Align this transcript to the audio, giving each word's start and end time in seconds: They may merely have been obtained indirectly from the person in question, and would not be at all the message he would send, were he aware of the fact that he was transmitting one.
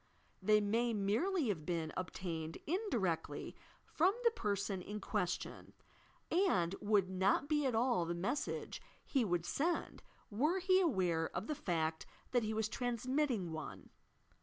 They 0.41 0.61
may 0.61 0.93
merely 0.95 1.49
have 1.49 1.63
been 1.63 1.93
obtained 1.95 2.57
indirectly 2.65 3.55
from 3.85 4.15
the 4.23 4.31
person 4.31 4.81
in 4.81 4.99
question, 4.99 5.73
and 6.31 6.73
would 6.81 7.07
not 7.07 7.47
be 7.47 7.67
at 7.67 7.75
all 7.75 8.05
the 8.05 8.15
message 8.15 8.81
he 9.05 9.23
would 9.23 9.45
send, 9.45 10.01
were 10.31 10.57
he 10.57 10.81
aware 10.81 11.29
of 11.37 11.45
the 11.45 11.53
fact 11.53 12.07
that 12.31 12.41
he 12.41 12.51
was 12.51 12.67
transmitting 12.67 13.51
one. 13.51 13.91